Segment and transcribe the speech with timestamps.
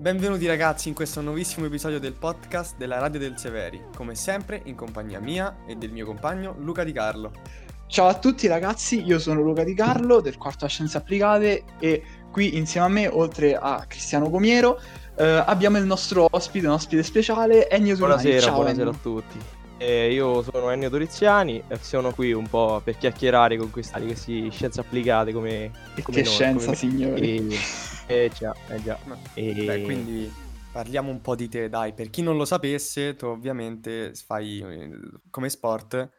[0.00, 4.74] Benvenuti ragazzi in questo nuovissimo episodio del podcast della Radio del Severi, come sempre in
[4.74, 7.30] compagnia mia e del mio compagno Luca Di Carlo.
[7.86, 12.02] Ciao a tutti ragazzi, io sono Luca Di Carlo del quarto a Scienze Applicate e
[12.32, 14.80] qui insieme a me, oltre a Cristiano Comiero,
[15.16, 18.22] eh, abbiamo il nostro ospite, un ospite speciale, Ennio Turizziani.
[18.22, 18.94] Buonasera, Ciao, buonasera Ennio.
[18.94, 19.38] a tutti.
[19.80, 24.50] Eh, io sono Ennio Doriziani e sono qui un po' per chiacchierare con questi, questi
[24.50, 25.70] scienze applicate come,
[26.02, 27.38] come che noi, scienza, come- signori.
[27.46, 27.58] E,
[28.06, 28.98] eh già, eh già.
[29.06, 30.30] Ma- E- Beh, quindi
[30.70, 34.90] parliamo un po' di te, dai, per chi non lo sapesse, tu ovviamente fai eh,
[35.30, 36.10] come sport,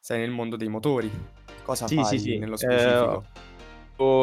[0.00, 1.10] sei nel mondo dei motori.
[1.62, 2.38] Cosa Sì, fai sì, sì.
[2.38, 3.24] nello Eh, specifico?
[3.50, 3.51] Io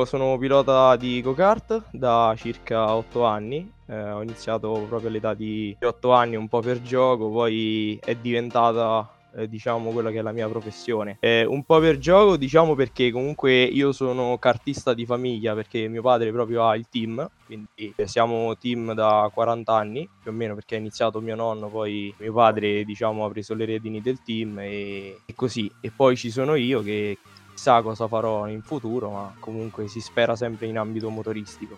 [0.06, 3.72] sono pilota di go-kart da circa 8 anni.
[3.88, 9.10] Eh, ho iniziato proprio all'età di 8 anni, un po' per gioco, poi è diventata,
[9.36, 11.18] eh, diciamo, quella che è la mia professione.
[11.20, 16.02] Eh, un po' per gioco, diciamo, perché comunque io sono kartista di famiglia, perché mio
[16.02, 20.54] padre proprio ha il team, quindi eh, siamo team da 40 anni, più o meno,
[20.54, 24.60] perché ha iniziato mio nonno, poi mio padre, diciamo, ha preso le redini del team
[24.60, 25.72] e, e così.
[25.82, 27.18] E poi ci sono io che
[27.60, 31.78] chissà cosa farò in futuro, ma comunque si spera sempre in ambito motoristico.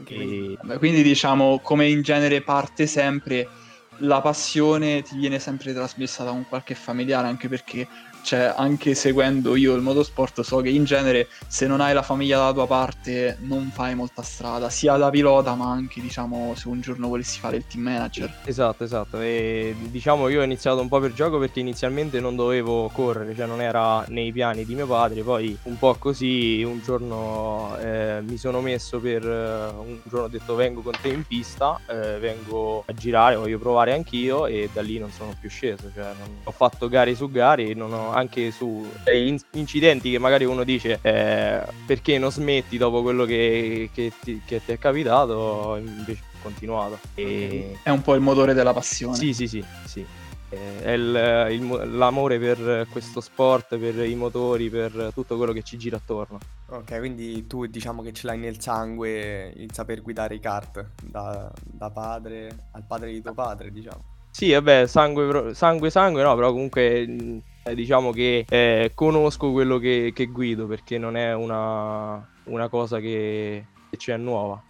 [0.00, 3.50] Ok, quindi- E- Vabbè, Quindi diciamo, come in genere parte sempre,
[3.98, 7.86] la passione ti viene sempre trasmessa da un qualche familiare, anche perché,
[8.22, 12.38] cioè, anche seguendo io il motorsport, so che in genere se non hai la famiglia
[12.38, 16.80] dalla tua parte non fai molta strada, sia da pilota, ma anche, diciamo, se un
[16.80, 18.32] giorno volessi fare il team manager.
[18.44, 19.20] Esatto, esatto.
[19.20, 23.46] E diciamo io ho iniziato un po' per gioco perché inizialmente non dovevo correre, cioè
[23.46, 25.22] non era nei piani di mio padre.
[25.22, 30.28] Poi un po' così un giorno eh, mi sono messo per eh, un giorno ho
[30.28, 34.82] detto vengo con te in pista, eh, vengo a girare, voglio provare anch'io e da
[34.82, 35.90] lì non sono più sceso.
[35.94, 40.18] Cioè, non- ho fatto gare su gare, non ho- anche su eh, in- incidenti che
[40.18, 44.78] magari uno dice eh, perché non smetti dopo quello che, che ti, che ti è
[44.78, 46.98] capitato, invece ho continuato.
[47.14, 49.16] E, È un po' il motore della passione.
[49.16, 50.04] sì, sì, sì, sì.
[50.50, 55.52] Eh, È il- il mo- l'amore per questo sport, per i motori, per tutto quello
[55.52, 56.38] che ci gira attorno.
[56.70, 61.50] Ok, quindi tu diciamo che ce l'hai nel sangue il saper guidare i kart, da,
[61.62, 64.02] da padre al padre di tuo padre, diciamo.
[64.30, 70.12] Sì, vabbè, sangue, sangue, sangue, no, però comunque eh, diciamo che eh, conosco quello che,
[70.14, 74.62] che guido perché non è una, una cosa che, che c'è nuova.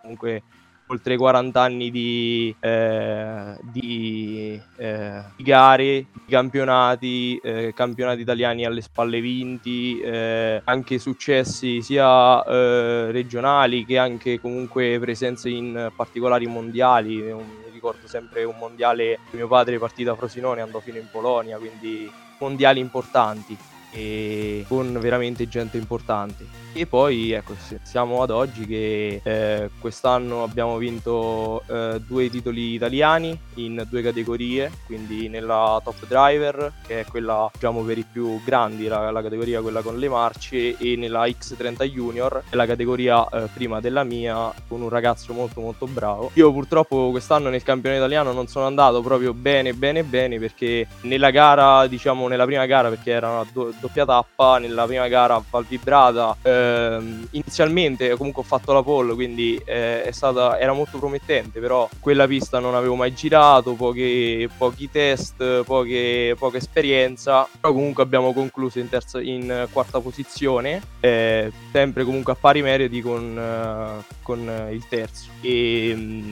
[0.00, 0.42] Comunque
[0.88, 8.80] oltre 40 anni di, eh, di, eh, di gare, di campionati, eh, campionati italiani alle
[8.80, 17.28] spalle vinti, eh, anche successi sia eh, regionali che anche comunque presenze in particolari mondiali.
[17.32, 22.10] Un- ricordo sempre un mondiale mio padre partì da Frosinone, andò fino in Polonia, quindi
[22.38, 23.56] mondiali importanti
[23.96, 26.64] e con veramente gente importante.
[26.74, 33.38] E poi ecco, siamo ad oggi che eh, quest'anno abbiamo vinto eh, due titoli italiani
[33.54, 38.88] in due categorie, quindi nella top driver, che è quella diciamo per i più grandi,
[38.88, 43.26] la, la categoria quella con le marce, e nella X30 Junior, che è la categoria
[43.26, 46.30] eh, prima della mia, con un ragazzo molto molto bravo.
[46.34, 51.30] Io purtroppo quest'anno nel campione italiano non sono andato proprio bene bene bene perché nella
[51.30, 55.42] gara, diciamo nella prima gara, perché era una do- doppia tappa, nella prima gara a
[55.48, 61.60] Valvibrata, ehm, inizialmente comunque ho fatto la pole, quindi eh, è stata, era molto promettente,
[61.60, 68.02] però quella pista non avevo mai girato, pochi, pochi test, poche, poca esperienza, però comunque
[68.02, 74.04] abbiamo concluso in, terza, in quarta posizione, eh, sempre comunque a pari meriti con, eh,
[74.22, 75.28] con il terzo.
[75.40, 76.30] E, mm,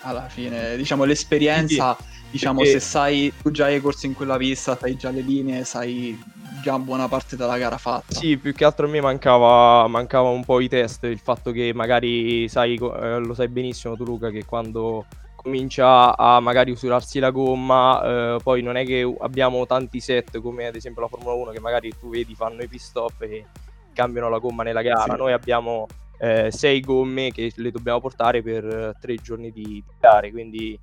[0.00, 1.96] alla fine diciamo l'esperienza
[2.30, 5.64] diciamo perché- se sai tu già hai corso in quella pista sai già le linee
[5.64, 6.18] sai
[6.62, 10.44] già buona parte della gara fatta Sì, più che altro a me mancava, mancava un
[10.44, 14.44] po' i test, il fatto che magari sai, eh, lo sai benissimo tu Luca, che
[14.44, 15.06] quando
[15.36, 20.66] comincia a magari usurarsi la gomma, eh, poi non è che abbiamo tanti set come
[20.66, 23.46] ad esempio la Formula 1 che magari tu vedi fanno i pit stop e
[23.92, 25.18] cambiano la gomma nella gara, Sì.
[25.20, 25.86] noi abbiamo
[26.18, 30.76] eh, sei gomme che le dobbiamo portare per eh, tre giorni di, di gare, quindi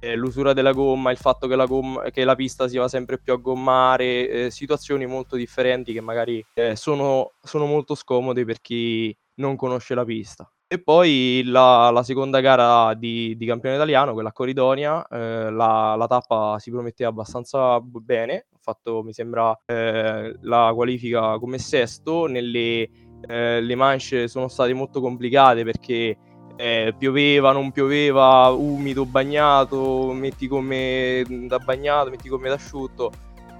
[0.00, 3.18] eh, l'usura della gomma, il fatto che la, gomma- che la pista si va sempre
[3.18, 8.60] più a gommare, eh, situazioni molto differenti che magari eh, sono, sono molto scomode per
[8.60, 10.50] chi non conosce la pista.
[10.72, 15.96] E poi la, la seconda gara di, di campione italiano, quella a Coridonia, eh, la,
[15.96, 22.26] la tappa si prometteva abbastanza bene, ho fatto mi sembra eh, la qualifica come sesto,
[22.26, 22.88] nelle
[23.26, 26.16] le manche sono state molto complicate perché
[26.60, 33.10] eh, pioveva, non pioveva, umido, bagnato, metti come da bagnato, metti come da asciutto.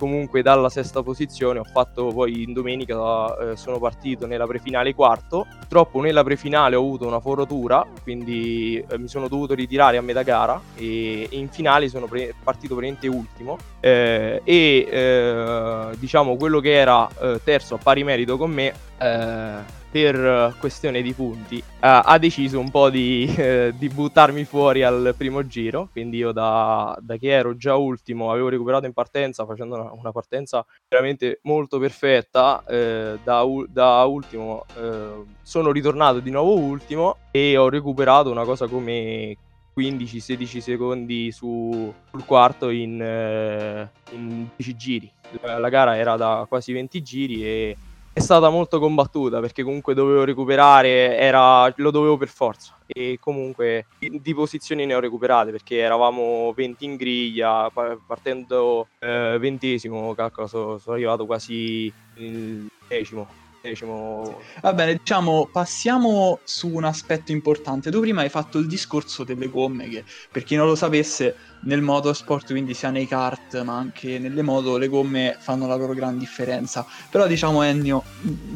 [0.00, 2.94] comunque dalla sesta posizione ho fatto poi in domenica
[3.36, 8.96] eh, sono partito nella prefinale quarto purtroppo nella prefinale ho avuto una foratura quindi eh,
[8.96, 13.08] mi sono dovuto ritirare a metà gara e, e in finale sono pre- partito praticamente
[13.08, 18.72] ultimo eh, e eh, diciamo quello che era eh, terzo a pari merito con me
[19.90, 25.14] per questione di punti, uh, ha deciso un po' di, uh, di, buttarmi fuori al
[25.16, 25.88] primo giro.
[25.90, 30.12] Quindi io da, da, che ero già ultimo, avevo recuperato in partenza facendo una, una
[30.12, 32.62] partenza veramente molto perfetta.
[32.66, 34.64] Da, da, ultimo
[35.42, 39.36] sono ritornato di nuovo ultimo e ho recuperato una cosa come
[39.76, 43.00] 15-16 secondi su, sul quarto in,
[44.12, 45.12] in 10 giri.
[45.42, 47.76] La gara era da quasi 20 giri e
[48.20, 52.76] è stata molto combattuta perché comunque dovevo recuperare, era, lo dovevo per forza.
[52.86, 57.70] E comunque di posizioni ne ho recuperate perché eravamo 20 in griglia,
[58.06, 64.40] partendo eh, ventesimo, calcolo, sono, sono arrivato quasi il decimo Decimo...
[64.62, 67.90] Va bene, diciamo, passiamo su un aspetto importante.
[67.90, 71.82] Tu prima hai fatto il discorso delle gomme, che per chi non lo sapesse, nel
[71.82, 76.16] motorsport, quindi sia nei kart ma anche nelle moto, le gomme fanno la loro gran
[76.16, 76.86] differenza.
[77.10, 78.02] Però diciamo Ennio,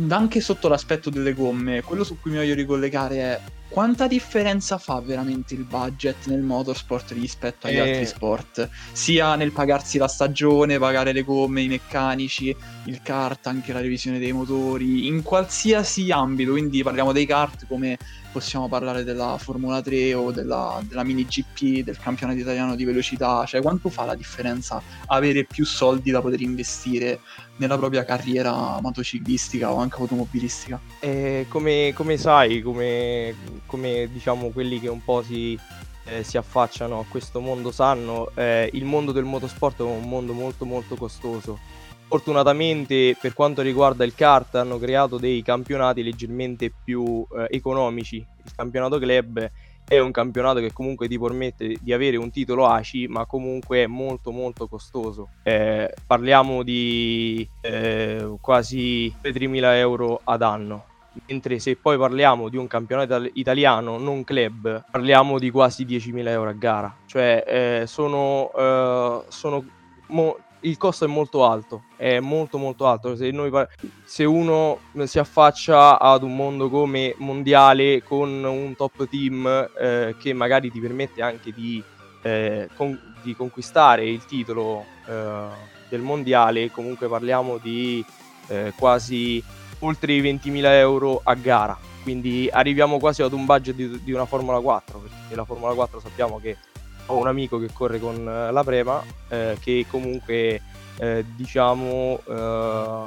[0.09, 3.41] anche sotto l'aspetto delle gomme, quello su cui mi voglio ricollegare è
[3.75, 7.81] quanta differenza fa veramente il budget nel motorsport rispetto agli e...
[7.81, 8.69] altri sport?
[8.93, 12.55] Sia nel pagarsi la stagione, pagare le gomme, i meccanici,
[12.85, 17.99] il kart, anche la revisione dei motori, in qualsiasi ambito, quindi parliamo dei kart come
[18.35, 23.45] possiamo parlare della Formula 3 o della, della mini GP, del campionato italiano di velocità,
[23.47, 27.21] cioè quanto fa la differenza avere più soldi da poter investire
[27.59, 30.81] nella propria carriera motociclistica o anche automobilistica?
[30.99, 33.37] Eh, come, come, sai, come,
[33.67, 35.57] come, diciamo quelli che un po' si,
[36.07, 40.33] eh, si affacciano a questo mondo sanno, eh, il mondo del motorsport è un mondo
[40.33, 47.27] molto molto costoso Fortunatamente per quanto riguarda il kart hanno creato dei campionati leggermente più
[47.37, 48.17] eh, economici.
[48.17, 49.51] Il campionato club
[49.87, 53.87] è un campionato che comunque ti permette di avere un titolo ACI, ma comunque è
[53.87, 55.29] molto molto costoso.
[55.43, 60.87] Eh, parliamo di eh, quasi 3.000 euro ad anno.
[61.29, 66.49] Mentre se poi parliamo di un campionato italiano non club, parliamo di quasi 10.000 euro
[66.49, 66.93] a gara.
[67.07, 69.65] Cioè eh, sono, eh, sono
[70.09, 73.17] mo- il costo è molto alto, è molto molto alto.
[73.17, 73.51] Se, noi,
[74.05, 79.47] se, uno si affaccia ad un mondo come mondiale con un top team
[79.79, 81.83] eh, che magari ti permette anche di,
[82.23, 88.05] eh, con, di conquistare il titolo eh, del mondiale, comunque parliamo di
[88.49, 89.43] eh, quasi
[89.81, 91.79] oltre i 20.000 euro a gara.
[92.03, 96.01] Quindi arriviamo quasi ad un budget di, di una Formula 4, perché la Formula 4
[96.01, 96.57] sappiamo che
[97.07, 100.61] ho un amico che corre con eh, la Prema eh, che comunque
[100.99, 103.05] eh, diciamo eh,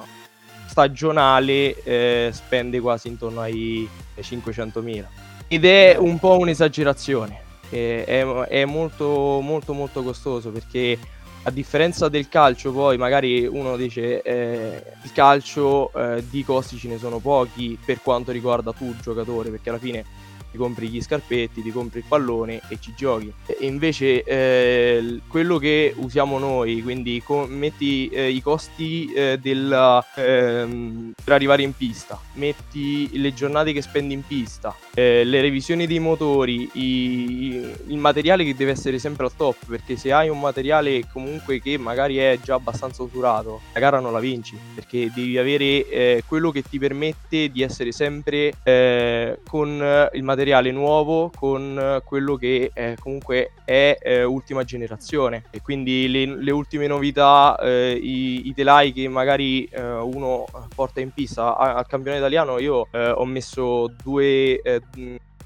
[0.67, 3.88] stagionale eh, spende quasi intorno ai
[4.19, 5.05] 500.000
[5.47, 10.97] ed è un po' un'esagerazione è, è molto molto molto costoso perché
[11.44, 16.89] a differenza del calcio poi magari uno dice eh, il calcio eh, di costi ce
[16.89, 20.03] ne sono pochi per quanto riguarda tu giocatore perché alla fine
[20.51, 23.31] ti compri gli scarpetti, ti compri il pallone e ci giochi.
[23.45, 30.03] E invece eh, quello che usiamo noi, quindi com- metti eh, i costi eh, del,
[30.15, 35.85] ehm, per arrivare in pista, metti le giornate che spendi in pista, eh, le revisioni
[35.85, 40.39] dei motori, i, il materiale che deve essere sempre al top, perché se hai un
[40.39, 45.37] materiale comunque che magari è già abbastanza usurato, la gara non la vinci, perché devi
[45.37, 51.31] avere eh, quello che ti permette di essere sempre eh, con il materiale materiale nuovo
[51.35, 55.45] con eh, quello che eh, comunque è eh, ultima generazione.
[55.49, 60.99] E quindi le, le ultime novità, eh, i, i, telai che magari eh, uno porta
[60.99, 64.61] in pista al campione italiano, io eh, ho messo due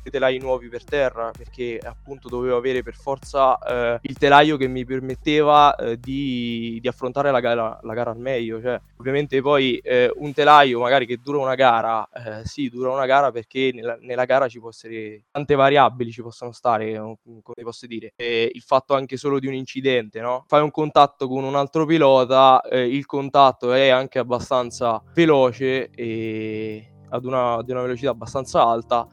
[0.10, 4.86] telai nuovi per terra perché appunto dovevo avere per forza eh, il telaio che mi
[4.86, 8.62] permetteva eh, di, di, affrontare la gara, la gara, al meglio.
[8.62, 13.06] Cioè, ovviamente poi eh, un telaio magari che dura una gara, eh, sì, dura una
[13.06, 17.86] gara perché nella, nella, gara ci possono essere tante variabili, ci possono stare, come posso
[17.86, 20.46] dire, il fatto anche solo di un incidente, no?
[20.48, 26.86] Fai un contatto con un altro pilota, eh, il contatto è anche abbastanza veloce e
[27.10, 29.08] ad una, ad una velocità abbastanza alta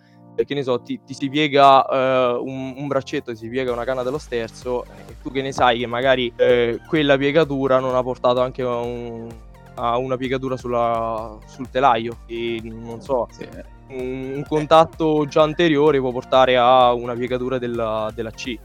[0.45, 3.85] che ne so, ti, ti si piega uh, un, un, braccetto, ti si piega una
[3.85, 8.03] canna dello sterzo e tu che ne sai che magari uh, quella piegatura non ha
[8.03, 9.29] portato anche a, un,
[9.75, 13.49] a una piegatura sulla, sul telaio e non so, sì.
[13.89, 18.59] un, un, contatto già anteriore può portare a una piegatura della, della C.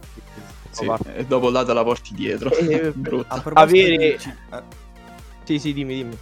[0.70, 2.51] Sì, e dopo là te la porti dietro.
[2.51, 2.92] Eh,
[3.53, 4.18] avere...
[5.44, 6.18] Sì, sì, dimmi, dimmi.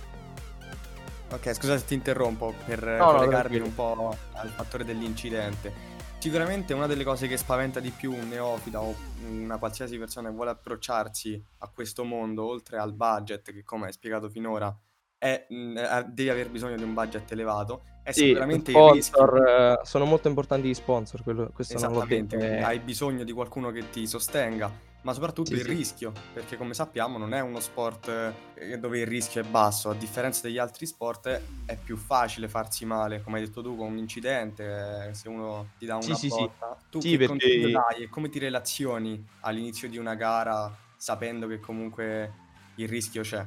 [1.32, 3.66] Ok, scusa se ti interrompo per No, no, collegarmi tranquillo.
[3.66, 6.00] un po' al fattore dell'incidente.
[6.20, 8.94] Sicuramente una delle cose che spaventa di più un neofita o
[9.28, 13.92] una qualsiasi persona che vuole approcciarsi a questo mondo, oltre al budget, che come hai
[13.94, 14.76] spiegato finora,
[15.18, 19.26] è, mh, eh, devi aver bisogno di un budget elevato, è Sì, sicuramente il rischio.
[19.26, 22.54] sponsor, eh, sono molto importanti gli sponsor, quello, questo non Esattamente, detto.
[22.54, 22.62] eh.
[22.62, 24.72] hai bisogno di qualcuno che ti sostenga,
[25.04, 25.70] ma soprattutto Sì, il sì.
[25.74, 29.94] rischio, perché come sappiamo non è uno sport eh, dove il rischio è basso, a
[29.96, 31.28] differenza degli altri sport
[31.66, 35.70] è- più facile farsi male, come hai detto tu, con un incidente, eh, se uno
[35.78, 36.36] ti dà una Sì, sì, sì.
[36.38, 36.78] botta.
[36.90, 41.60] Tu Sì, che perché- dai e come ti relazioni all'inizio di una gara sapendo che
[41.60, 42.34] comunque
[42.76, 43.44] il rischio c'è?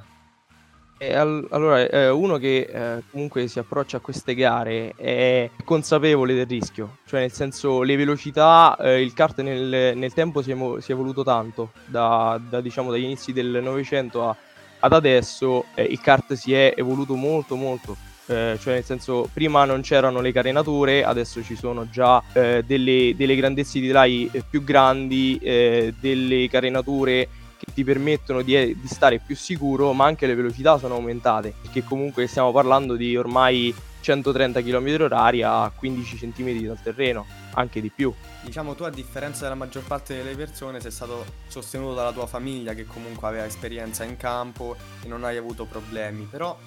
[0.98, 6.46] Al- allora, eh, uno che eh, comunque si approccia a queste gare è consapevole del
[6.46, 11.24] rischio, cioè nel senso le velocità, eh, il kart nel, nel tempo si è, evoluto
[11.24, 14.36] tanto, da, da, diciamo dagli inizi del Novecento
[14.78, 17.96] ad adesso il kart si è evoluto molto molto.
[18.26, 23.78] Cioè nel senso prima non c'erano le carenature adesso ci sono già delle, delle grandezze
[23.80, 27.28] di telai più grandi delle carenature
[27.64, 31.54] che ti permettono di, eh, di stare più sicuro, ma anche le velocità sono aumentate,
[31.62, 37.80] perché comunque stiamo parlando di ormai 130 km orari a 15 cm dal terreno, anche
[37.80, 38.12] di più.
[38.42, 42.74] Diciamo tu a differenza della maggior parte delle persone sei stato sostenuto dalla tua famiglia
[42.74, 46.58] che comunque aveva esperienza in campo e non hai avuto problemi, però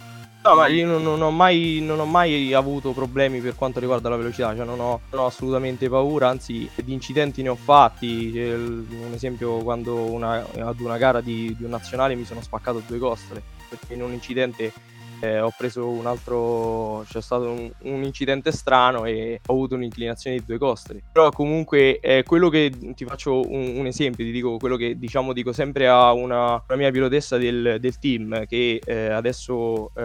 [0.43, 4.07] No, ma io non, non ho mai, non ho mai avuto problemi per quanto riguarda
[4.07, 8.05] la velocità, cioè non ho, non ho assolutamente paura, anzi di incidenti ne ho fatti,
[8.05, 12.81] il- un esempio quando una- ad una gara di, di un nazionale mi sono spaccato
[12.87, 14.71] due costole, perché in un incidente
[15.19, 20.37] eh, ho preso un altro, c'è stato un, un incidente strano e ho avuto un'inclinazione
[20.37, 21.01] di due costole.
[21.11, 25.33] Però comunque eh, quello che ti faccio un, un esempio, ti dico quello che diciamo
[25.33, 30.01] dico sempre a una, una mia pilotessa del, del team che eh, adesso eh,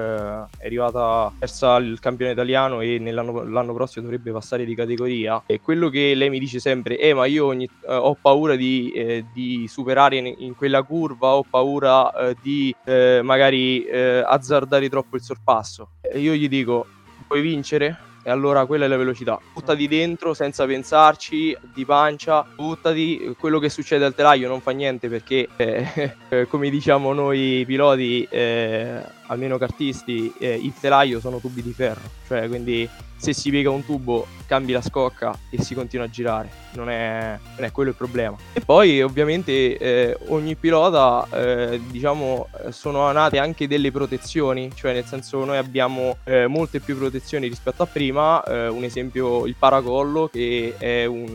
[0.58, 5.42] è arrivata persa il campione italiano e l'anno prossimo dovrebbe passare di categoria.
[5.46, 9.24] E quello che lei mi dice sempre, eh ma io ogni- eh, ho paura di,
[9.32, 12.74] di superare in, in quella curva, ho paura di
[13.22, 15.90] magari azzardare troppo il sorpasso.
[16.00, 16.86] E io gli dico,
[17.28, 17.98] vuoi vincere?
[18.24, 19.38] E allora quella è la velocità.
[19.52, 23.34] Buttati dentro senza pensarci, di pancia, buttati.
[23.38, 29.02] Quello che succede al telaio non fa niente perché, eh, come diciamo noi piloti, eh,
[29.32, 32.20] almeno cartisti, eh, il telaio sono tubi di ferro.
[32.26, 32.88] Cioè, quindi
[33.22, 36.60] se si piega un tubo, cambi la scocca e si continua a girare.
[36.72, 38.36] Non è, non è quello il problema.
[38.52, 44.72] E poi, ovviamente, eh, ogni pilota, eh, diciamo, sono nate anche delle protezioni.
[44.74, 48.42] Cioè, nel senso, noi abbiamo eh, molte più protezioni rispetto a prima.
[48.42, 51.30] Eh, un esempio, il paracollo, che è un,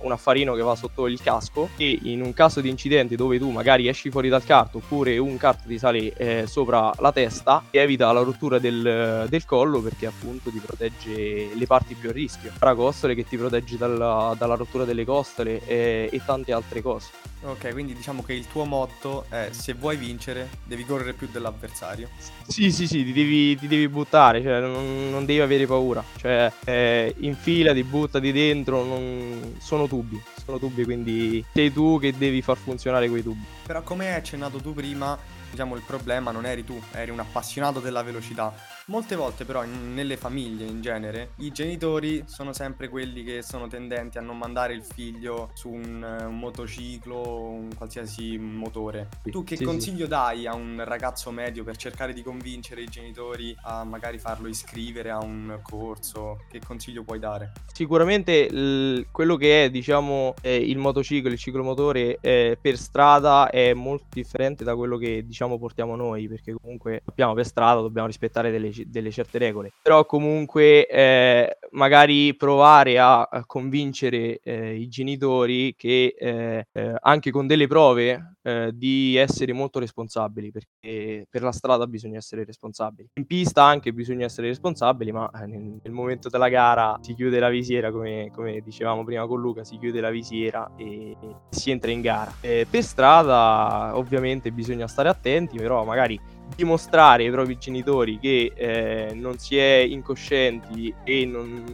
[0.00, 1.68] un affarino che va sotto il casco.
[1.76, 5.36] E in un caso di incidente dove tu magari esci fuori dal kart oppure un
[5.36, 7.37] kart ti sale eh, sopra la testa,
[7.70, 12.12] ti evita la rottura del, del collo perché appunto ti protegge le parti più a
[12.12, 12.52] rischio.
[12.58, 17.10] Paracostole che ti protegge dalla, dalla rottura delle costole e, e tante altre cose.
[17.40, 22.10] ok, quindi diciamo che il tuo motto è se vuoi vincere devi correre più dell'avversario.
[22.46, 26.02] Sì, sì, sì, ti devi, ti devi buttare, cioè non, non devi avere paura.
[26.16, 32.40] Cioè, eh, infilati, buttati dentro, non- sono tubi, sono tubi, quindi sei tu che devi
[32.42, 33.44] far funzionare quei tubi.
[33.66, 35.16] Però come hai accennato tu prima,
[35.50, 38.52] diciamo il problema non eri tu, eri un appassionato della velocità.
[38.88, 43.66] Molte volte però in- nelle famiglie in genere i genitori sono sempre quelli che sono
[43.68, 49.08] tendenti a non mandare il figlio su un, un motociclo o un qualsiasi motore.
[49.24, 49.64] Sì, Tu che sì, sì.
[49.64, 54.48] consiglio dai a un ragazzo medio per cercare di convincere i genitori a magari farlo
[54.48, 56.38] iscrivere a un corso?
[56.48, 57.52] Che consiglio puoi dare?
[57.70, 63.72] Sicuramente il- quello che è, diciamo, eh, il motociclo, il ciclomotore eh, per strada è
[63.74, 68.50] molto differente da quello che, diciamo, portiamo noi, perché comunque sappiamo per strada dobbiamo rispettare
[68.50, 69.72] delle, delle certe regole.
[69.82, 77.46] Però comunque eh, magari provare a, convincere eh, i genitori che eh, eh, anche con
[77.46, 83.08] delle prove eh, di essere molto responsabili, perché per la strada bisogna essere responsabili.
[83.14, 87.38] In pista anche bisogna essere responsabili, ma eh, nel, nel momento della gara si chiude
[87.38, 91.16] la visiera, come, come dicevamo prima con Luca, si chiude la visiera e
[91.50, 92.32] si entra in gara.
[92.40, 96.18] Per strada ovviamente bisogna stare attenti, però magari
[96.54, 101.64] dimostrare ai propri genitori che eh, non si è incoscienti e non,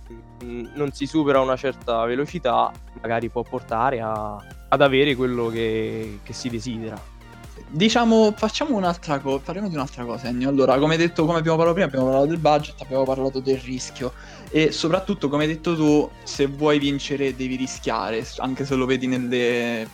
[0.75, 4.37] non si supera una certa velocità, magari può portare a-
[4.69, 7.13] ad avere quello che, che si desidera.
[7.75, 10.49] Diciamo, facciamo un'altra cosa, parliamo di un'altra cosa, Ennio.
[10.49, 14.13] Allora, come detto, come abbiamo parlato prima, abbiamo parlato del budget, abbiamo parlato del rischio
[14.49, 19.09] e soprattutto, come hai detto tu, se vuoi vincere devi rischiare, anche se lo vedi
[19.09, 19.89] nelle...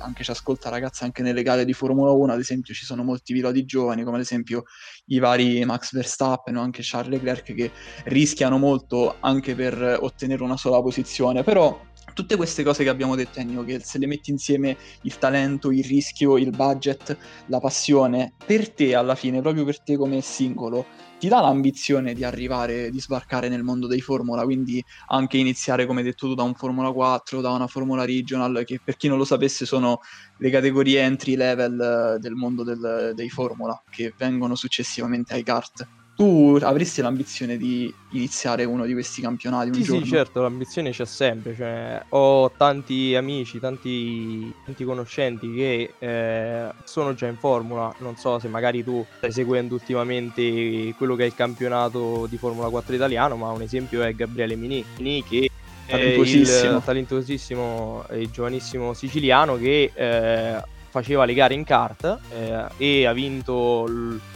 [0.00, 3.32] anche ci ascolta ragazzi, anche nelle gare di Formula 1, ad esempio, ci sono molti
[3.32, 4.64] piloti giovani, come ad esempio
[5.06, 7.70] i vari Max Verstappen o anche Charles Leclerc che
[8.06, 11.80] rischiano molto anche per ottenere una sola posizione, però
[12.20, 15.82] tutte queste cose che abbiamo detto, Ennio, che se le metti insieme il talento, il
[15.82, 20.84] rischio, il budget, la passione, per te alla fine, proprio per te come singolo,
[21.18, 26.02] ti dà l'ambizione di arrivare, di sbarcare nel mondo dei Formula, quindi anche iniziare, come
[26.02, 29.24] detto tu, da un Formula 4, da una Formula Regional, che per chi non lo
[29.24, 30.00] sapesse sono
[30.36, 35.88] le categorie entry level del mondo del, dei Formula, che vengono successivamente ai kart
[36.20, 40.04] tu avresti l'ambizione di iniziare uno di questi campionati un sì, giorno?
[40.04, 41.54] Sì, certo, l'ambizione c'è sempre.
[41.56, 47.90] Cioè, ho tanti amici, tanti, tanti conoscenti che eh, sono già in formula.
[48.00, 52.68] Non so se magari tu stai seguendo ultimamente quello che è il campionato di Formula
[52.68, 55.48] 4 italiano, ma un esempio è Gabriele Mini, Mini che
[55.86, 63.06] è il talentosissimo e giovanissimo siciliano che eh, faceva le gare in kart eh, e
[63.06, 63.86] ha vinto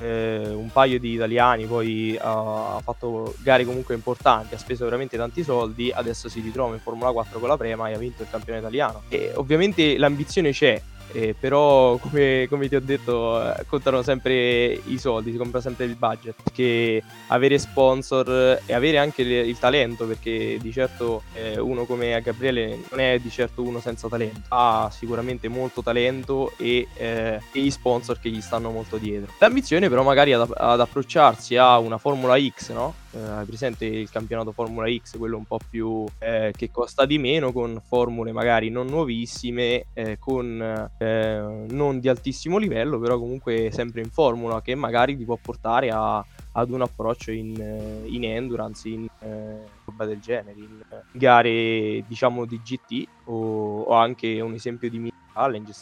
[0.00, 5.16] eh, un paio di italiani, poi ha, ha, fatto gare comunque importanti, ha speso veramente
[5.16, 8.28] tanti soldi, adesso si ritrova in Formula 4 con la Prema e ha vinto il
[8.30, 9.02] campione italiano.
[9.08, 10.80] E ovviamente l'ambizione c'è,
[11.12, 15.84] eh, però come, come, ti ho detto eh, contano sempre i soldi, si compra sempre
[15.84, 21.58] il budget, perché avere sponsor e avere anche le, il talento, perché di certo eh,
[21.58, 26.88] uno come Gabriele non è di certo uno senza talento, ha sicuramente molto talento e,
[26.94, 29.32] eh, e gli sponsor che gli stanno molto dietro.
[29.38, 32.94] L'ambizione però magari ad, ad approcciarsi a una Formula X, no?
[33.12, 37.18] eh, hai presente il campionato Formula X, quello un po' più eh, che costa di
[37.18, 39.86] meno, con formule magari non nuovissime,
[40.18, 45.38] con eh, non di altissimo livello, però comunque sempre in formula, che magari ti può
[45.40, 50.80] portare a, ad un approccio in, eh, in endurance, in eh, roba del genere, in
[51.12, 55.72] gare diciamo di GT o, o anche un esempio di mini challenge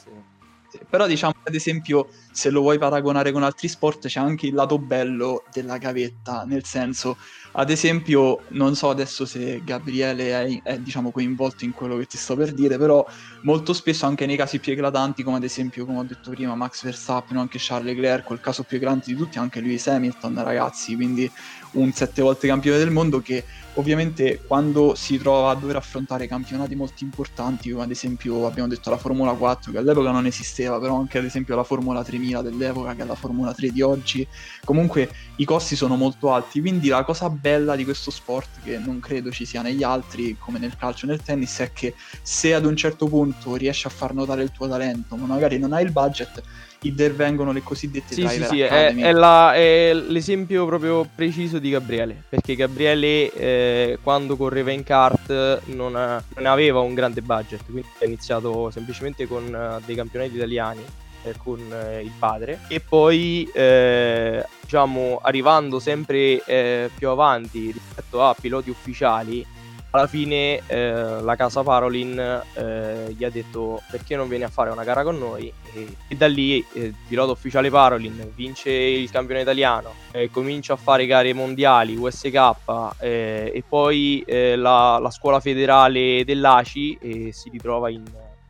[0.89, 4.79] però diciamo ad esempio se lo vuoi paragonare con altri sport c'è anche il lato
[4.79, 7.17] bello della gavetta, nel senso
[7.53, 12.17] ad esempio non so adesso se Gabriele è, è diciamo coinvolto in quello che ti
[12.17, 13.05] sto per dire, però
[13.43, 16.83] molto spesso anche nei casi più eclatanti come ad esempio come ho detto prima Max
[16.83, 21.31] Verstappen anche Charles Leclerc, il caso più eclatante di tutti anche Lewis Hamilton ragazzi, quindi
[21.73, 26.75] un sette volte campione del mondo che ovviamente quando si trova a dover affrontare campionati
[26.75, 30.99] molto importanti, come ad esempio abbiamo detto la Formula 4 che all'epoca non esisteva, però
[30.99, 34.27] anche ad esempio la Formula 3000 dell'epoca che è la Formula 3 di oggi,
[34.65, 39.01] comunque i costi sono molto alti, quindi la cosa bella di questo sport che non
[39.01, 42.67] credo ci sia negli altri come nel calcio e nel tennis è che se ad
[42.67, 45.93] un certo punto riesci a far notare il tuo talento, ma magari non hai il
[45.93, 46.43] budget,
[46.89, 51.71] intervengono le cosiddette sì, driver sì, sì, è, è, la, è, l'esempio proprio preciso di
[51.71, 57.85] Gabriele, perché Gabriele eh, quando correva in kart non, non, aveva un grande budget, quindi
[58.01, 60.83] ha iniziato semplicemente con uh, dei campionati italiani
[61.25, 62.61] eh, con eh, il padre.
[62.69, 69.45] E poi eh, diciamo arrivando sempre eh, più avanti rispetto a piloti ufficiali
[69.93, 72.19] alla fine eh, la casa Parolin
[72.55, 75.53] eh, gli ha detto perché non vieni a fare una gara con noi?
[75.75, 80.75] E, e da lì eh, il pilota ufficiale Parolin vince il campione italiano eh, comincia
[80.75, 82.55] a fare gare mondiali USK
[83.01, 88.03] eh, e poi eh, la, la, scuola federale dell'ACI si ritrova in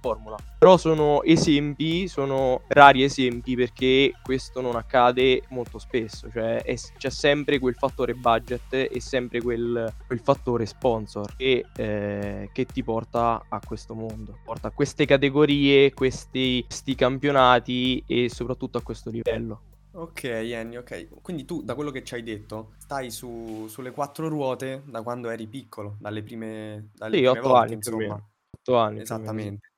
[0.03, 0.37] formula.
[0.59, 7.11] Però sono esempi, sono rari esempi perché questo non accade molto spesso, cioè è, c'è
[7.11, 13.45] sempre quel fattore budget e sempre quel, quel fattore sponsor che, eh, che, ti porta
[13.49, 19.62] a questo mondo, porta a queste categorie, questi, questi campionati e soprattutto a questo livello.
[19.95, 21.21] Ok, Annie, ok.
[21.21, 25.29] Quindi tu, da quello che ci hai detto, stai su, sulle quattro ruote da quando
[25.29, 28.31] eri piccolo, dalle prime, dalle sì, prime volte, anni, insomma.
[28.51, 29.01] Otto anni.
[29.01, 29.71] Esattamente.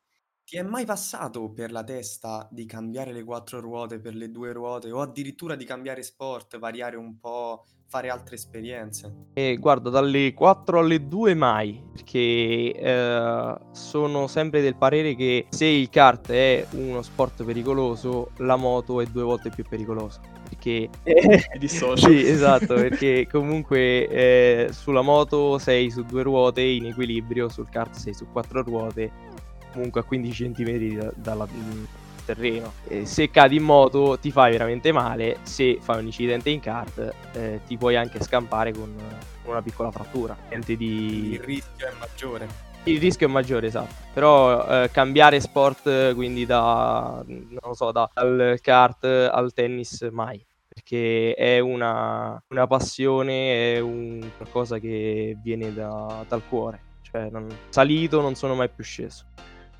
[0.55, 4.53] Ti è mai passato per la testa di cambiare le quattro ruote per le due
[4.53, 9.31] ruote o addirittura di cambiare sport, variare un po', fare altre esperienze?
[9.33, 15.67] Eh, guarda, dalle 4 alle 2 mai, perché eh, sono sempre del parere che se
[15.67, 20.21] il kart è uno sport pericoloso, la moto è due volte più pericolosa.
[20.49, 20.89] Perché
[21.97, 27.97] sì, esatto, perché comunque eh, sulla moto sei su due ruote in equilibrio, sul kart
[27.97, 29.34] sei su quattro ruote
[29.75, 31.49] comunque a 15 cm da, dal
[32.25, 32.73] terreno.
[32.89, 37.15] E se cadi in moto ti fai veramente male, se fai un incidente in kart
[37.33, 38.95] eh, ti puoi anche scampare con
[39.45, 40.37] una piccola frattura.
[40.49, 41.33] Niente di...
[41.33, 42.73] Il rischio è maggiore.
[42.85, 43.95] Il rischio è maggiore, esatto.
[44.13, 50.45] Però eh, cambiare sport, quindi da, non so, da, dal kart al tennis, mai.
[50.69, 56.81] Perché è una, una passione, è un qualcosa che viene da, dal cuore.
[57.03, 59.25] Cioè, non, salito non sono mai più sceso.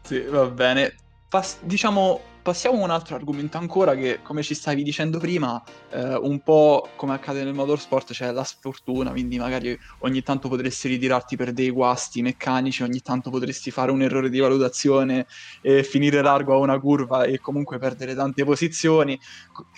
[0.07, 0.95] Sì, va bene.
[1.29, 6.15] Pas- diciamo, passiamo a un altro argomento ancora che, come ci stavi dicendo prima, eh,
[6.17, 11.37] un po' come accade nel motorsport c'è la sfortuna, quindi magari ogni tanto potresti ritirarti
[11.37, 15.27] per dei guasti meccanici, ogni tanto potresti fare un errore di valutazione
[15.63, 19.19] e finire largo a una curva e comunque perdere tante posizioni.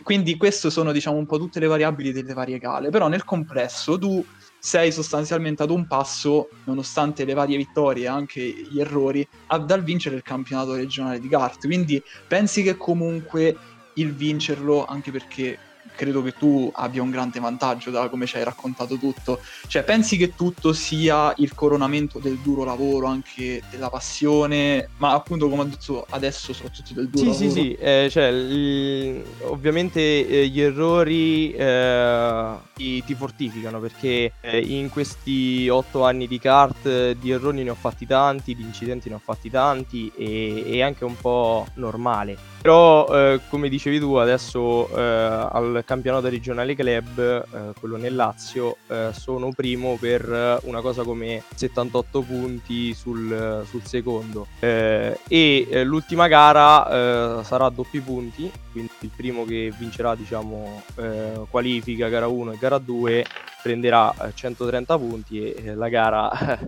[0.03, 3.97] Quindi queste sono, diciamo, un po' tutte le variabili delle varie gare, però nel complesso
[3.97, 4.23] tu
[4.59, 9.83] sei sostanzialmente ad un passo, nonostante le varie vittorie e anche gli errori, a, dal
[9.83, 11.67] vincere il campionato regionale di kart.
[11.67, 13.57] Quindi pensi che comunque
[13.95, 15.59] il vincerlo, anche perché
[15.97, 19.41] credo che tu abbia un grande vantaggio da come ci hai raccontato tutto.
[19.67, 25.49] Cioè, pensi che tutto sia il coronamento del duro lavoro, anche della passione, ma appunto
[25.49, 27.51] come ho detto adesso soprattutto del duro sì, lavoro?
[27.51, 34.59] Sì, sì, eh, cioè, l- ovviamente eh, gli errori eh, ti, ti, fortificano perché eh,
[34.59, 39.09] in questi otto anni di kart eh, di errori ne ho fatti tanti, di incidenti
[39.09, 42.37] ne ho fatti tanti e è anche un po' normale.
[42.61, 49.11] Però, eh, come dicevi tu, adesso al campionato regionale club, eh, quello nel Lazio, eh,
[49.13, 54.49] sono primo per una cosa come 78 punti sul, sul secondo.
[54.59, 60.15] Eh, e eh, l'ultima gara eh, sarà a doppi punti, quindi il primo che vincerà,
[60.15, 63.25] diciamo, eh, qualifica gara 1 e gara 2
[63.63, 66.59] prenderà 130 punti e la gara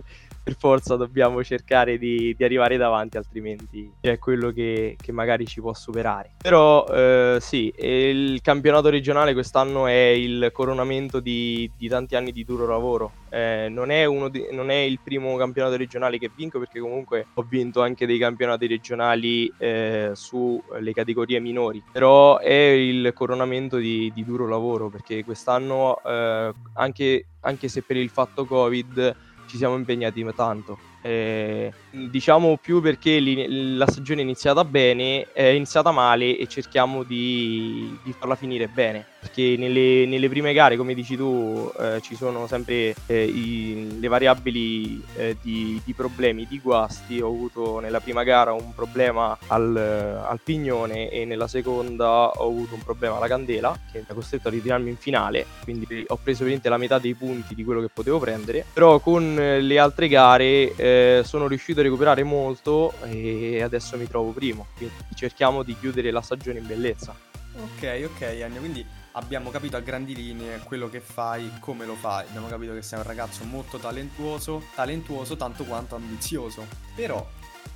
[0.41, 5.61] per forza dobbiamo cercare di, di arrivare davanti, altrimenti è quello che, che, magari ci
[5.61, 6.31] può superare.
[6.41, 12.45] Però eh, sì, il campionato regionale quest'anno è il coronamento di, di tanti anni di
[12.45, 13.11] duro lavoro.
[13.29, 17.45] Eh, non, è di, non, è il primo campionato regionale che vinco perché comunque ho
[17.47, 24.25] vinto anche dei campionati regionali eh, sulle categorie minori, però è il coronamento di, di
[24.25, 30.23] duro lavoro perché quest'anno eh, anche, anche se per il fatto Covid ci siamo impegnati
[30.35, 30.77] tanto.
[31.01, 37.03] Eh, diciamo più perché li, la stagione è iniziata bene, è iniziata male e cerchiamo
[37.03, 39.05] di, di farla finire bene.
[39.19, 44.07] Perché nelle, nelle, prime gare, come dici tu, eh, ci sono sempre eh, i, le
[44.07, 47.19] variabili eh, di, di, problemi, di guasti.
[47.19, 52.75] Ho avuto nella prima gara un problema al, al, pignone e nella seconda ho avuto
[52.75, 55.45] un problema alla candela che mi ha costretto a ritirarmi in finale.
[55.63, 58.65] Quindi ho preso veramente la metà dei punti di quello che potevo prendere.
[58.71, 64.31] Però con le altre gare eh, sono riuscito a recuperare molto e adesso mi trovo
[64.31, 64.67] primo.
[64.77, 67.13] Quindi cerchiamo di chiudere la stagione in bellezza.
[67.55, 72.27] Ok, ok, Ennio, quindi abbiamo capito a grandi linee quello che fai, come lo fai.
[72.27, 76.65] Abbiamo capito che sei un ragazzo molto talentuoso, talentuoso tanto quanto ambizioso.
[76.95, 77.25] Però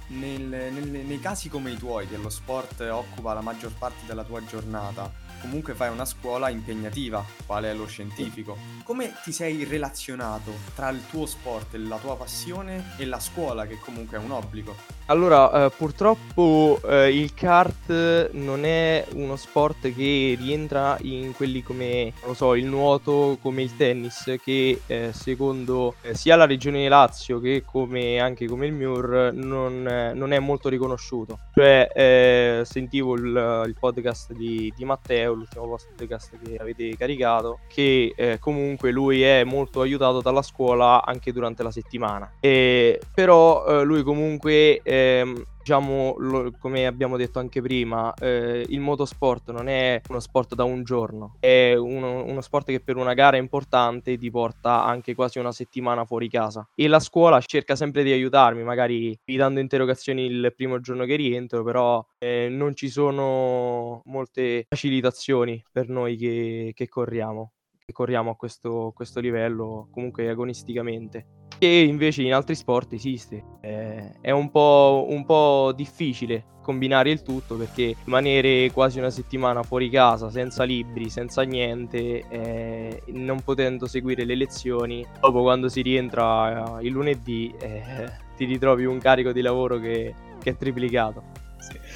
[0.08, 4.24] nel, nel, nei casi come i tuoi, che lo sport occupa la maggior parte della
[4.24, 5.12] tua giornata,
[5.44, 8.58] comunque fai una scuola impegnativa, quale è lo scientifico.
[8.86, 13.78] Come ti sei relazionato tra il tuo sport, la tua passione e la scuola, che
[13.78, 14.74] comunque è un obbligo?
[15.08, 22.14] Allora, eh, purtroppo eh, il kart non è uno sport che rientra in quelli come,
[22.26, 27.42] non so, il nuoto, come il tennis, che eh, secondo eh, sia la regione Lazio
[27.42, 31.40] che come, anche come il MUR non, non è molto riconosciuto.
[31.54, 38.14] Cioè, eh, sentivo il, il podcast di, di Matteo l'ultimo podcast che avete caricato, che
[38.16, 42.34] eh, comunque lui è molto aiutato dalla scuola anche durante la settimana.
[42.40, 48.82] E, però eh, lui comunque ehm, diciamo, lo, come abbiamo detto anche prima, eh, il
[48.82, 53.14] motorsport non è uno sport da un giorno, è uno, uno, sport che per una
[53.14, 56.68] gara importante ti porta anche quasi una settimana fuori casa.
[56.76, 61.64] E la scuola cerca sempre di aiutarmi, magari evitando interrogazioni il primo giorno che rientro,
[61.64, 67.54] però eh, non ci sono molte facilitazioni per noi che, che corriamo
[67.86, 73.42] che corriamo a questo, questo livello comunque agonisticamente che invece in altri sport esiste.
[73.62, 79.64] Eh, è un po', un po' difficile combinare il tutto perché rimanere quasi una settimana
[79.64, 85.82] fuori casa senza libri, senza niente, eh, non potendo seguire le lezioni, dopo quando si
[85.82, 91.24] rientra il lunedì eh, ti ritrovi un carico di lavoro che, che è triplicato.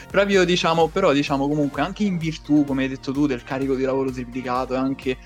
[0.10, 3.84] Proprio diciamo, però diciamo comunque anche in virtù, come hai detto tu, del carico di
[3.84, 5.17] lavoro triplicato e anche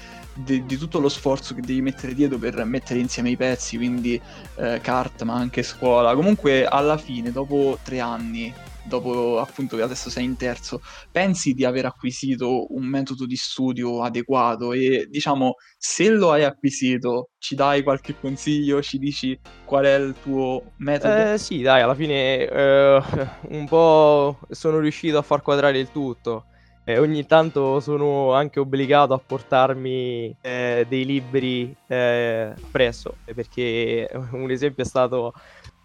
[0.44, 4.20] di, di, tutto lo sforzo che devi mettere dietro per mettere insieme i pezzi, quindi
[4.56, 6.16] eh, kart ma anche scuola.
[6.16, 11.66] Comunque alla fine, dopo tre anni, dopo appunto che adesso sei in terzo, pensi di
[11.66, 17.84] aver acquisito un metodo di studio adeguato e diciamo se lo hai acquisito ci dai
[17.84, 21.34] qualche consiglio, ci dici qual è il tuo metodo?
[21.34, 23.02] Eh sì, dai, alla fine eh,
[23.50, 26.46] un po' sono riuscito a far quadrare il tutto.
[26.84, 34.50] Eh, ogni tanto sono anche obbligato a portarmi eh, dei libri eh, presso, perché un
[34.50, 35.34] esempio è stato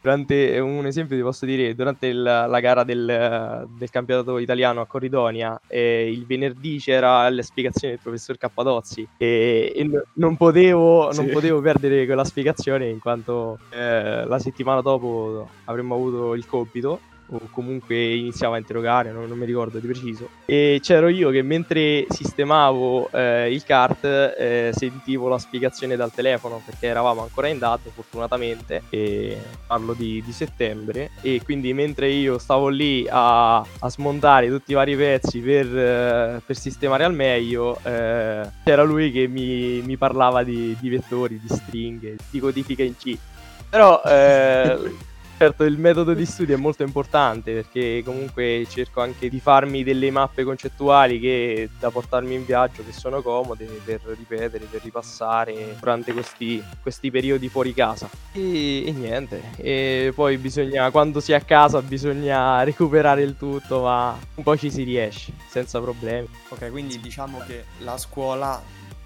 [0.00, 4.86] durante un esempio ti posso dire, durante il, la gara del, del, campionato italiano a
[4.86, 9.06] Corridonia, il venerdì c'era la spiegazione del professor Cappadozzi.
[9.16, 11.20] E, e non, potevo, sì.
[11.20, 17.00] non, potevo, perdere quella spiegazione in quanto eh, la settimana dopo avremmo avuto il compito
[17.28, 20.28] o comunque iniziava a interrogare, non, non, mi ricordo di preciso.
[20.44, 26.62] E c'ero io che mentre sistemavo eh, il kart eh, sentivo la spiegazione dal telefono
[26.64, 29.36] perché eravamo ancora in DAD fortunatamente, e
[29.66, 34.74] parlo di, di settembre, e quindi mentre io stavo lì a, a smontare tutti i
[34.74, 40.42] vari pezzi per, eh, per sistemare al meglio, eh, c'era lui che mi, mi parlava
[40.42, 43.16] di, di, vettori, di stringhe, di codifica in C.
[43.68, 44.78] Però eh,
[45.38, 50.10] Certo, il metodo di studio è molto importante perché comunque cerco anche di farmi delle
[50.10, 56.14] mappe concettuali che da portarmi in viaggio che sono comode per ripetere, per ripassare durante
[56.14, 58.08] questi, questi periodi fuori casa.
[58.32, 63.82] E, e, niente, e poi bisogna, quando si è a casa bisogna recuperare il tutto,
[63.82, 66.28] ma un po' ci si riesce senza problemi.
[66.48, 68.58] Ok, quindi diciamo che la scuola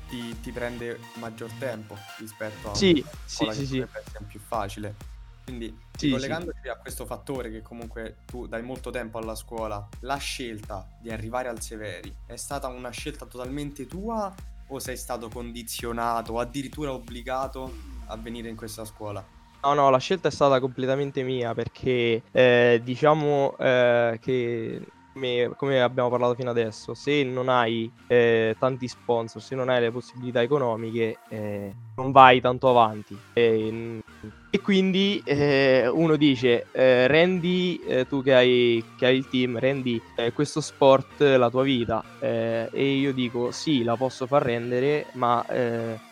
[0.08, 4.24] ti, ti prende maggior tempo rispetto a sì, una scuola sì, che sì, sì.
[4.28, 5.09] più facile.
[5.50, 6.68] Quindi sì, collegandoci sì.
[6.68, 11.48] a questo fattore che comunque tu dai molto tempo alla scuola, la scelta di arrivare
[11.48, 14.32] al Severi è stata una scelta totalmente tua
[14.68, 17.72] o sei stato condizionato o addirittura obbligato
[18.06, 19.24] a venire in questa scuola?
[19.62, 24.86] No, no, la scelta è stata completamente mia perché eh, diciamo eh, che
[25.20, 29.80] come, come, abbiamo parlato fino adesso, se non hai eh, tanti sponsor, se non hai
[29.80, 33.16] le possibilità economiche, eh, non vai tanto avanti.
[33.34, 34.00] E,
[34.48, 39.58] e quindi eh, uno dice, eh, rendi eh, tu che hai, che hai, il team,
[39.58, 42.02] rendi eh, questo sport la tua vita.
[42.20, 45.44] e io dico, sì, la posso far rendere, ma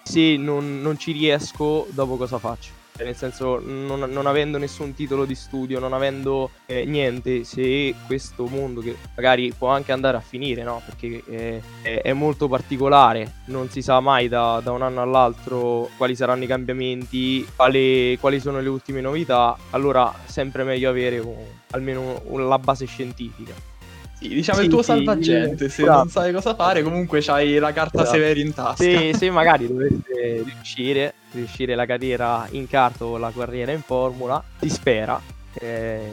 [0.03, 2.78] se non, non ci riesco, dopo cosa faccio?
[2.99, 7.95] Cioè, nel senso, non, non, avendo nessun titolo di studio, non avendo eh, niente, se
[8.09, 10.83] questo mondo che magari può anche andare a finire, no?
[10.85, 15.89] Perché eh, è, è, molto particolare, non si sa mai da, da, un anno all'altro
[15.97, 21.37] quali saranno i cambiamenti, quali, quali sono le ultime novità, allora sempre meglio avere un,
[21.71, 23.78] almeno la base scientifica.
[24.18, 25.98] Sì, diciamo sì, il tuo sì, salvagente, se esatto.
[25.98, 28.16] non sai cosa fare, comunque c'hai la carta esatto.
[28.16, 28.83] Severi in tasca.
[28.83, 34.42] Se, se magari dovesse riuscire, riuscire la carriera in carta o la carriera in formula,
[34.59, 35.20] si spera,
[35.54, 36.11] eh,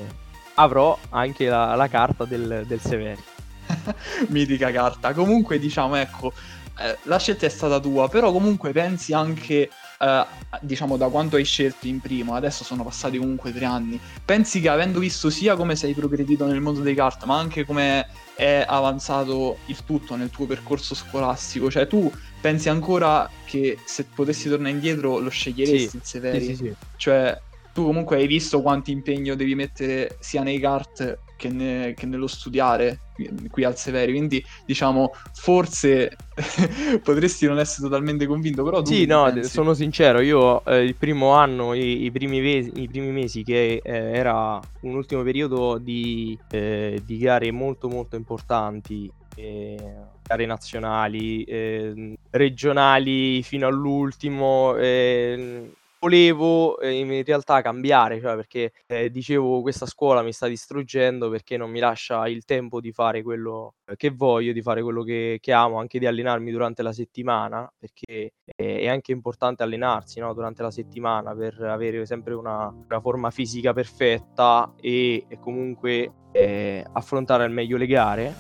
[0.56, 3.24] avrò anche la, la carta del, del Severi.
[4.30, 5.14] Mitica carta.
[5.14, 6.32] Comunque, diciamo, ecco,
[6.80, 9.70] eh, la scelta è stata tua, però comunque pensi anche
[10.06, 10.24] Uh,
[10.62, 14.70] diciamo da quando hai scelto in primo, adesso sono passati comunque tre anni, pensi che
[14.70, 19.58] avendo visto sia come sei progredito nel mondo dei kart, ma anche come è avanzato
[19.66, 25.18] il tutto nel tuo percorso scolastico, cioè tu pensi ancora che se potessi tornare indietro
[25.18, 26.46] lo sceglieresti sì, il Severi?
[26.46, 26.74] Sì, sì, sì.
[26.98, 27.42] Cioè
[27.74, 32.28] tu comunque hai visto quanto impegno devi mettere sia nei kart che, ne, che nello
[32.28, 36.16] studiare qui, qui, al Severi, quindi diciamo forse
[37.04, 39.50] potresti non essere totalmente convinto, però Sì, no, pensi...
[39.50, 43.82] sono sincero, io eh, il primo anno, i, i, primi, vesi, i primi, mesi che
[43.84, 49.78] eh, era un ultimo periodo di, eh, di gare molto molto importanti eh,
[50.24, 55.72] gare nazionali, eh, regionali fino all'ultimo, eh,
[56.06, 61.58] volevo eh, in realtà cambiare, cioè perché eh, dicevo questa scuola mi sta distruggendo perché
[61.58, 65.52] non mi lascia il tempo di fare quello che voglio, di fare quello che, che
[65.52, 70.32] amo, anche di allenarmi durante la settimana, perché è, è anche importante allenarsi no?
[70.36, 76.86] durante la settimana per avere sempre una, una forma fisica perfetta e, e comunque eh,
[76.92, 78.36] affrontare al meglio le gare.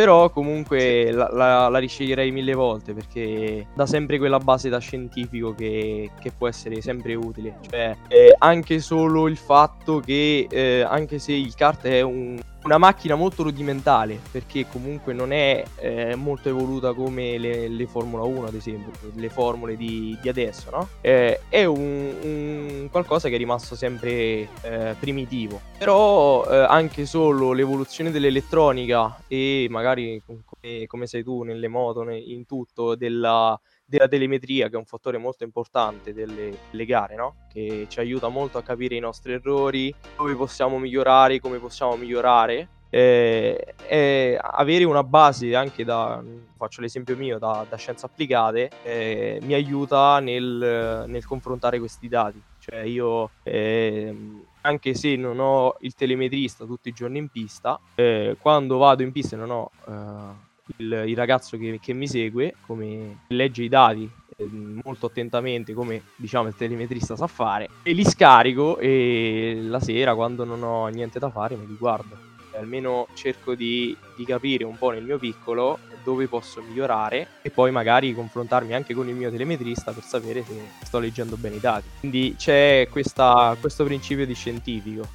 [0.00, 5.54] Però comunque la, la, la, risceglierei mille volte perché dà sempre quella base da scientifico
[5.54, 7.58] che, che può essere sempre utile.
[7.68, 12.78] Cioè, eh, anche solo il fatto che, eh, anche se il kart è un, una
[12.78, 18.46] macchina molto rudimentale perché comunque non è eh, molto evoluta come le, le, Formula 1
[18.46, 20.88] ad esempio le formule di, di adesso no?
[21.00, 27.52] eh, è un, un, qualcosa che è rimasto sempre eh, primitivo però eh, anche solo
[27.52, 33.58] l'evoluzione dell'elettronica e magari come, come sei tu nelle moto in tutto della
[33.90, 37.34] della telemetria, che è un fattore molto importante delle, delle gare, no?
[37.52, 42.68] che ci aiuta molto a capire i nostri errori, dove possiamo migliorare, come possiamo migliorare.
[42.92, 46.22] Eh, eh, avere una base anche da,
[46.56, 52.40] faccio l'esempio mio, da, da scienze applicate, eh, mi aiuta nel, nel, confrontare questi dati.
[52.58, 58.36] Cioè io, ehm, anche se non ho il telemetrista tutti i giorni in pista, eh,
[58.40, 63.20] quando vado in pista non ho eh, il, il ragazzo che, che, mi segue, come
[63.28, 64.48] legge i dati eh,
[64.82, 70.44] molto attentamente come diciamo il telemetrista sa fare e li scarico e la sera quando
[70.44, 74.76] non ho niente da fare me li guardo e almeno cerco di, di capire un
[74.76, 79.30] po' nel mio piccolo dove posso migliorare e poi magari confrontarmi anche con il mio
[79.30, 81.86] telemetrista per sapere se sto leggendo bene i dati.
[82.00, 85.06] Quindi c'è questa, questo principio di scientifico.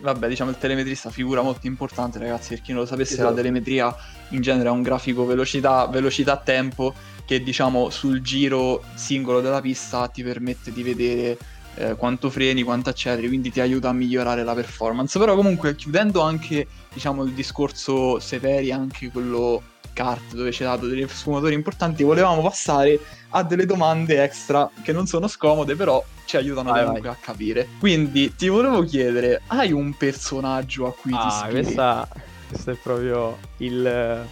[0.00, 2.50] Vabbè, diciamo il telemetrista figura molto importante, ragazzi.
[2.50, 3.30] Per chi non lo sapesse, esatto.
[3.30, 3.94] la telemetria
[4.30, 10.08] in genere è un grafico velocità, velocità tempo che diciamo sul giro singolo della pista
[10.08, 11.36] ti permette di vedere
[11.78, 15.18] eh, quanto freni, quanto acceleri, quindi ti aiuta a migliorare la performance.
[15.18, 19.62] Però comunque chiudendo anche diciamo il discorso Severi, anche quello
[19.92, 24.92] kart dove ci ha dato degli sfumatori importanti, volevamo passare a delle domande extra che
[24.92, 27.16] non sono scomode, però ci aiutano vai, comunque vai.
[27.20, 27.68] a capire.
[27.78, 31.62] Quindi ti volevo chiedere, hai un personaggio a cui ah, ti ispiri?
[31.62, 32.08] Questa,
[32.48, 34.26] questo è proprio il,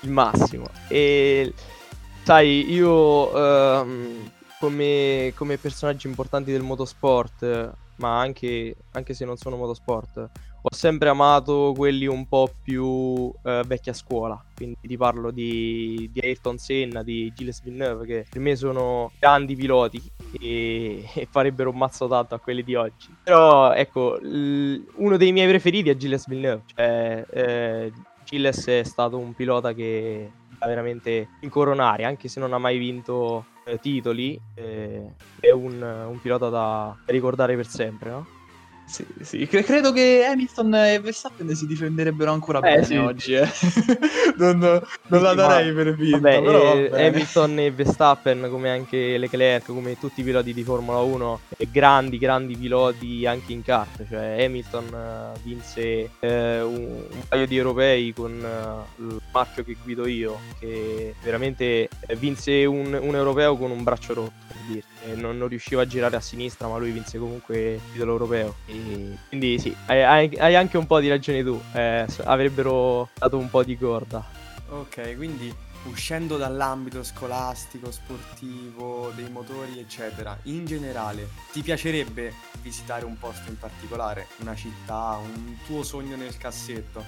[0.00, 0.66] il massimo.
[0.88, 1.52] E
[2.22, 9.56] sai, io ehm, come, come, personaggi importanti del motorsport, ma anche, anche se non sono
[9.56, 14.42] motorsport, ho sempre amato quelli un po' più eh, vecchia scuola.
[14.54, 19.54] Quindi ti parlo di, di, Ayrton Senna, di Gilles Villeneuve, che per me sono grandi
[19.54, 20.02] piloti
[20.40, 23.14] e, e farebbero un mazzo tanto a quelli di oggi.
[23.22, 26.62] Però ecco, l- uno dei miei preferiti è Gilles Villeneuve.
[26.74, 27.92] Cioè, eh,
[28.24, 30.30] Gilles è stato un pilota che
[30.66, 36.48] veramente incoronare, anche se non ha mai vinto eh, titoli, eh, è un, un pilota
[36.48, 38.26] da ricordare per sempre, no?
[38.88, 39.46] Sì, sì.
[39.46, 42.96] credo che Hamilton e Verstappen si difenderebbero ancora eh, bene sì.
[42.96, 43.34] oggi.
[43.34, 43.48] Eh.
[44.36, 44.58] non,
[45.08, 46.18] non la darei per vinta.
[46.18, 51.00] Vabbè, però eh, Hamilton e Verstappen, come anche Leclerc, come tutti i piloti di Formula
[51.00, 54.06] 1, grandi, grandi piloti anche in kart.
[54.08, 59.76] Cioè, Hamilton uh, vinse uh, un, un, paio di europei con uh, il marchio che
[59.82, 64.97] guido io, che veramente vinse un, un europeo con un braccio rotto dirti.
[65.14, 68.56] Non, non, riusciva a girare a sinistra, ma lui vinse comunque il titolo europeo.
[68.66, 71.60] E quindi sì, hai, hai, anche un po' di ragione tu.
[71.72, 74.24] Eh, avrebbero dato un po' di corda.
[74.70, 83.18] Ok, quindi uscendo dall'ambito scolastico, sportivo, dei motori, eccetera, in generale, ti piacerebbe visitare un
[83.18, 87.04] posto in particolare, una città, un tuo sogno nel cassetto?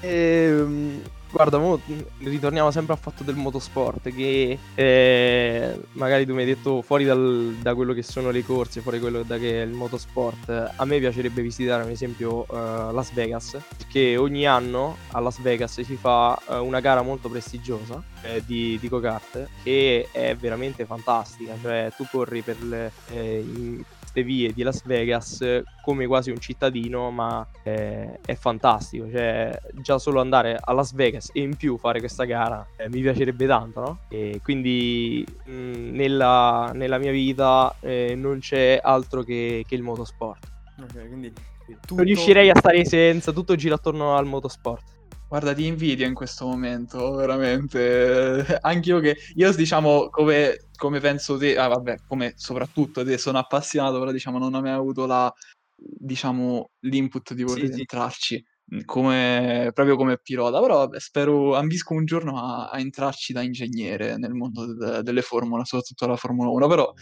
[0.00, 1.80] Ehm, guarda, mo,
[2.18, 7.56] ritorniamo sempre al fatto del motorsport che eh, magari tu mi hai detto fuori dal,
[7.60, 10.98] da quello che sono le corse, fuori quello da che è il motorsport, a me
[10.98, 16.38] piacerebbe visitare ad esempio uh, Las Vegas, perché ogni anno a Las Vegas si fa
[16.46, 22.06] uh, una gara molto prestigiosa eh, di, di go-kart che è veramente fantastica, cioè tu
[22.10, 28.18] corri per le, eh, in, vie di Las Vegas come quasi un cittadino, ma eh,
[28.24, 29.08] è fantastico.
[29.10, 33.00] Cioè, già solo andare a Las Vegas e in più fare questa gara eh, mi
[33.00, 33.98] piacerebbe tanto, no?
[34.08, 39.82] E quindi mh, mm, nella, nella, mia vita eh, non c'è altro che, che il
[39.82, 40.48] motorsport.
[40.80, 41.32] Ok, quindi
[41.66, 41.94] tutto...
[41.94, 44.98] non riuscirei a stare senza, tutto gira attorno al motorsport.
[45.30, 48.44] Guarda, ti invidio in questo momento, veramente.
[48.62, 54.00] Anch'io che, io diciamo, come, come penso te, ah vabbè, come soprattutto te, sono appassionato,
[54.00, 55.32] però diciamo non ho mai avuto la,
[55.76, 58.44] diciamo, l'input di voler sì, entrarci, sì.
[58.84, 64.16] Come, proprio come pilota, però vabbè, spero, ambisco un giorno a, a entrarci da ingegnere
[64.16, 66.92] nel mondo de, delle formule, soprattutto la Formula 1, però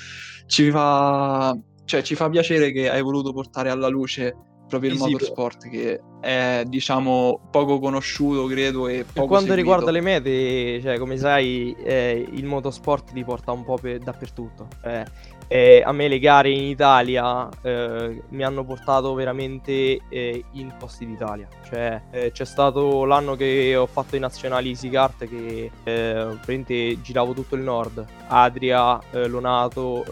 [0.47, 1.55] ci fa,
[1.85, 4.35] cioè, ci fa piacere che hai voluto portare alla luce
[4.69, 9.55] proprio il motorsport che è diciamo poco conosciuto credo e per quanto seguito.
[9.55, 14.69] riguarda le mete cioè come sai eh, il motorsport ti porta un po' per, dappertutto
[14.85, 15.05] eh,
[15.49, 21.07] eh, a me le gare in Italia eh, mi hanno portato veramente eh, in posti
[21.07, 21.49] d'Italia.
[21.67, 27.33] Cioè, eh, c'è stato l'anno che ho fatto i nazionali Easy Kart che eh, giravo
[27.33, 28.05] tutto il nord.
[28.29, 30.05] Adria, eh, Lonato,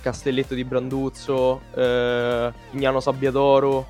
[0.00, 3.86] Castelletto di Branduzzo, Ignano Sabbiadoro,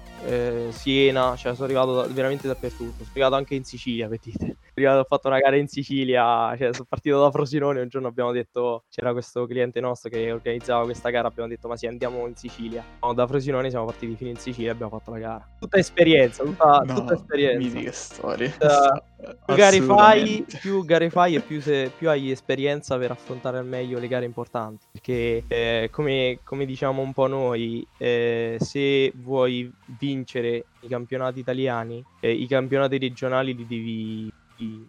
[0.70, 2.98] Siena, cioè sono arrivato da, veramente dappertutto.
[2.98, 4.56] Sono arrivato anche in Sicilia, vedete.
[4.76, 8.30] Prima ho fatto una gara in Sicilia, cioè sono partito da Frosinone, un giorno abbiamo
[8.30, 12.36] detto, c'era questo cliente nostro che organizzava questa gara, abbiamo detto ma sì andiamo in
[12.36, 12.84] Sicilia.
[13.00, 15.48] No, da Frosinone siamo partiti fino in Sicilia e abbiamo fatto la gara.
[15.58, 17.78] Tutta esperienza, tutta, no, tutta esperienza.
[17.78, 18.54] che storie.
[18.60, 23.56] Uh, più gare fai, più gare fai e più, se, più, hai esperienza per affrontare
[23.56, 24.84] al meglio le gare importanti.
[24.92, 32.04] Perché eh, come, come, diciamo un po' noi, eh, se vuoi vincere i campionati italiani,
[32.20, 34.32] eh, i campionati regionali li devi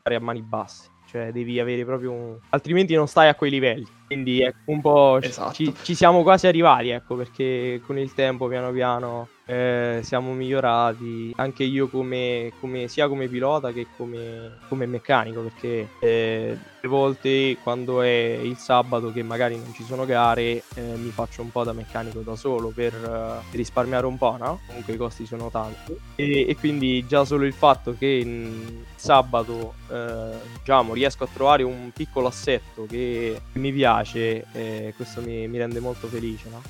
[0.02, 0.90] fare a mani basse.
[1.08, 2.38] Cioè devi avere proprio un...
[2.50, 3.88] altrimenti non stai a quei livelli.
[4.08, 5.54] Quindi ecco, un po' esatto.
[5.54, 11.34] ci, ci, siamo quasi arrivati, ecco, perché con il tempo piano piano eh, siamo migliorati,
[11.36, 17.58] anche io come, come, sia come pilota che come, come meccanico, perché eh, le volte
[17.64, 21.64] quando è il sabato che magari non ci sono gare eh, mi faccio un po'
[21.64, 24.60] da meccanico da solo per uh, risparmiare un po', no?
[24.68, 30.32] Comunque i costi sono tanti e, e quindi già solo il fatto che sabato eh,
[30.60, 35.58] diciamo riesco a trovare un piccolo assetto che mi piace piace e questo mi, mi
[35.58, 36.50] rende molto felice.
[36.50, 36.62] No?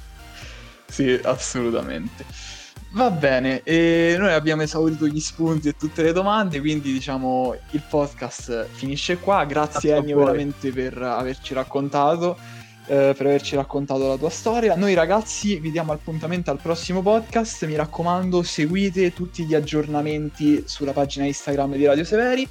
[0.88, 2.26] Sì, assolutamente.
[2.92, 7.84] Va bene, e noi abbiamo esaurito gli spunti e tutte le domande, quindi diciamo il
[7.88, 9.44] podcast finisce qua.
[9.46, 12.38] Grazie, Ennio veramente per averci raccontato,
[12.88, 14.76] eh, per averci raccontato la tua storia.
[14.76, 20.94] Noi ragazzi vi diamo appuntamento al prossimo podcast, mi raccomando seguite tutti gli aggiornamenti sulla
[20.94, 22.48] pagina Instagram di Radio Severi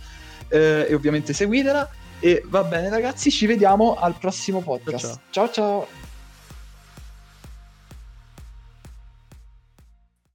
[0.48, 1.88] eh, e ovviamente seguitela.
[2.20, 5.20] E va bene ragazzi, ci vediamo al prossimo podcast.
[5.30, 5.46] ciao.
[5.46, 5.52] ciao.
[5.52, 6.05] ciao.